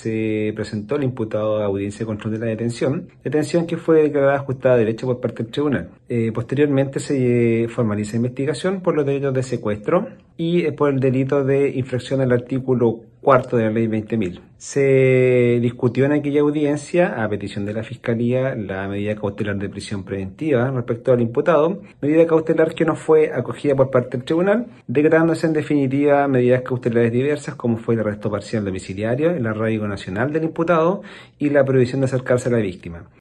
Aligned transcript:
se 0.00 0.52
presentó 0.54 0.96
el 0.96 1.04
imputado 1.04 1.58
a 1.58 1.66
audiencia 1.66 2.00
de 2.00 2.06
control 2.06 2.32
de 2.34 2.38
la 2.38 2.46
detención, 2.46 3.08
detención 3.22 3.66
que 3.66 3.76
fue 3.76 4.02
declarada 4.02 4.36
ajustada 4.36 4.74
a 4.74 4.78
derecho 4.78 5.06
por 5.06 5.20
parte 5.20 5.42
del 5.42 5.52
tribunal. 5.52 5.90
Eh, 6.08 6.32
posteriormente 6.32 7.00
se 7.00 7.66
formaliza 7.68 8.16
investigación 8.16 8.80
por 8.80 8.94
los 8.96 9.04
delitos 9.04 9.34
de 9.34 9.42
secuestro 9.42 10.08
y 10.36 10.64
eh, 10.64 10.72
por 10.72 10.90
el 10.92 11.00
delito 11.00 11.44
de 11.44 11.70
infracción 11.70 12.20
al 12.20 12.32
artículo 12.32 13.00
cuarto 13.20 13.56
de 13.56 13.64
la 13.64 13.70
ley 13.70 13.86
20.000. 13.86 14.40
Se 14.56 15.58
discutió 15.62 16.04
en 16.04 16.12
aquella 16.12 16.42
audiencia, 16.42 17.22
a 17.22 17.28
petición 17.28 17.64
de 17.64 17.72
la 17.72 17.82
Fiscalía, 17.82 18.54
la 18.54 18.86
medida 18.88 19.14
cautelar 19.14 19.56
de 19.56 19.70
prisión 19.70 20.04
preventiva 20.04 20.70
respecto 20.70 21.12
al 21.12 21.22
imputado, 21.22 21.80
medida 22.02 22.26
cautelar 22.26 22.74
que 22.74 22.84
no 22.84 22.94
fue 22.94 23.32
acogida 23.32 23.74
por 23.74 23.90
parte 23.90 24.18
del 24.18 24.24
tribunal, 24.24 24.66
declarándose 24.86 25.46
en 25.46 25.54
definitiva 25.54 26.28
medidas 26.28 26.62
cautelares 26.62 27.12
diversas 27.12 27.54
como 27.54 27.78
fue 27.78 27.94
el 27.94 28.00
arresto 28.00 28.30
parcial 28.30 28.64
domiciliario, 28.64 29.30
el 29.30 29.46
arraigo 29.46 29.88
nacional 29.88 30.32
del 30.32 30.44
imputado 30.44 31.02
y 31.38 31.48
la 31.48 31.64
prohibición 31.64 32.02
de 32.02 32.06
acercarse 32.06 32.50
a 32.50 32.52
la 32.52 32.58
víctima. 32.58 33.04